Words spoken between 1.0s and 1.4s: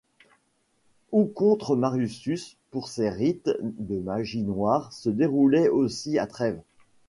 Ou